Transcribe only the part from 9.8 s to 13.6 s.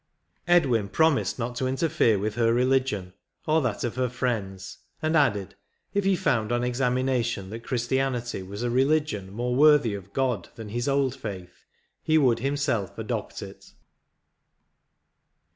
of God than his old faith, he would himself adopt